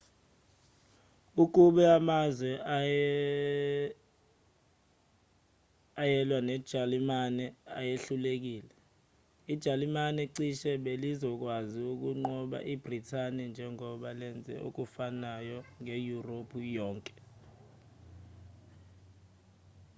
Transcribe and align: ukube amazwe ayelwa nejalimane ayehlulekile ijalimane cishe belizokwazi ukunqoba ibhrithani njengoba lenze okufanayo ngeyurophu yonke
ukube 1.43 1.83
amazwe 1.97 2.51
ayelwa 6.03 6.39
nejalimane 6.47 7.45
ayehlulekile 7.79 8.73
ijalimane 9.53 10.21
cishe 10.35 10.71
belizokwazi 10.85 11.79
ukunqoba 11.93 12.57
ibhrithani 12.73 13.43
njengoba 13.51 14.09
lenze 14.19 14.53
okufanayo 14.67 15.57
ngeyurophu 15.81 16.57
yonke 16.77 17.15